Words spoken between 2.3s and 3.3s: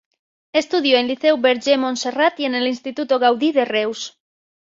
y en el Instituto